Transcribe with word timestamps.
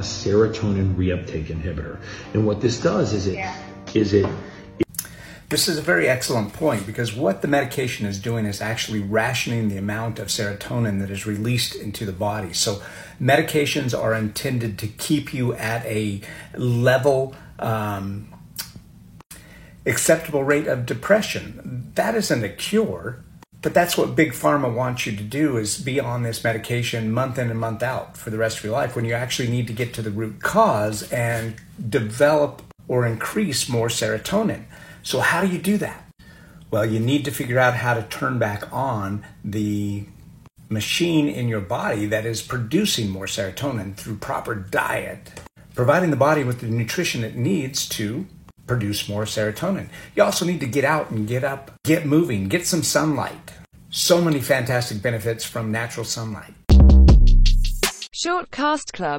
a 0.00 0.02
serotonin 0.02 0.94
reuptake 0.94 1.46
inhibitor. 1.46 1.98
And 2.32 2.46
what 2.46 2.60
this 2.60 2.80
does 2.80 3.12
is 3.12 3.26
it 3.26 3.34
Yeah. 3.34 3.54
is 3.94 4.12
it 4.14 4.26
This 5.50 5.66
is 5.66 5.78
a 5.78 5.82
very 5.82 6.08
excellent 6.08 6.52
point 6.52 6.86
because 6.86 7.12
what 7.12 7.42
the 7.42 7.48
medication 7.48 8.06
is 8.06 8.20
doing 8.20 8.46
is 8.46 8.60
actually 8.60 9.00
rationing 9.00 9.68
the 9.68 9.76
amount 9.78 10.20
of 10.20 10.28
serotonin 10.28 11.00
that 11.00 11.10
is 11.10 11.26
released 11.26 11.74
into 11.74 12.06
the 12.06 12.12
body. 12.12 12.52
So, 12.52 12.80
medications 13.20 13.92
are 13.92 14.14
intended 14.14 14.78
to 14.78 14.86
keep 14.86 15.34
you 15.34 15.52
at 15.54 15.84
a 15.86 16.20
level, 16.56 17.34
um, 17.58 18.28
acceptable 19.84 20.44
rate 20.44 20.68
of 20.68 20.86
depression. 20.86 21.90
That 21.96 22.14
isn't 22.14 22.44
a 22.44 22.48
cure, 22.48 23.24
but 23.62 23.74
that's 23.74 23.96
what 23.96 24.16
big 24.16 24.32
pharma 24.32 24.72
wants 24.72 25.04
you 25.06 25.14
to 25.14 25.22
do 25.22 25.58
is 25.58 25.78
be 25.78 26.00
on 26.00 26.22
this 26.22 26.42
medication 26.42 27.12
month 27.12 27.38
in 27.38 27.50
and 27.50 27.60
month 27.60 27.82
out 27.82 28.16
for 28.16 28.30
the 28.30 28.38
rest 28.38 28.58
of 28.58 28.64
your 28.64 28.72
life 28.72 28.96
when 28.96 29.04
you 29.04 29.12
actually 29.12 29.50
need 29.50 29.66
to 29.66 29.72
get 29.72 29.92
to 29.94 30.02
the 30.02 30.10
root 30.10 30.40
cause 30.40 31.10
and 31.12 31.56
develop 31.88 32.62
or 32.88 33.06
increase 33.06 33.68
more 33.68 33.88
serotonin. 33.88 34.64
So 35.02 35.20
how 35.20 35.42
do 35.42 35.48
you 35.48 35.58
do 35.58 35.76
that? 35.78 36.04
Well, 36.70 36.86
you 36.86 37.00
need 37.00 37.24
to 37.26 37.30
figure 37.30 37.58
out 37.58 37.74
how 37.74 37.94
to 37.94 38.02
turn 38.02 38.38
back 38.38 38.72
on 38.72 39.24
the 39.44 40.04
machine 40.68 41.28
in 41.28 41.48
your 41.48 41.60
body 41.60 42.06
that 42.06 42.24
is 42.24 42.42
producing 42.42 43.10
more 43.10 43.26
serotonin 43.26 43.94
through 43.94 44.16
proper 44.16 44.54
diet, 44.54 45.40
providing 45.74 46.10
the 46.10 46.16
body 46.16 46.44
with 46.44 46.60
the 46.60 46.66
nutrition 46.66 47.24
it 47.24 47.34
needs 47.34 47.88
to 47.88 48.26
produce 48.70 49.08
more 49.08 49.24
serotonin. 49.24 49.88
You 50.14 50.22
also 50.22 50.44
need 50.46 50.60
to 50.60 50.66
get 50.66 50.84
out 50.84 51.10
and 51.10 51.26
get 51.26 51.42
up, 51.42 51.72
get 51.82 52.06
moving, 52.06 52.46
get 52.46 52.68
some 52.68 52.84
sunlight. 52.84 53.50
So 53.90 54.22
many 54.22 54.40
fantastic 54.40 55.02
benefits 55.02 55.44
from 55.44 55.72
natural 55.72 56.04
sunlight. 56.04 56.54
Shortcast 58.22 58.92
Club 58.92 59.18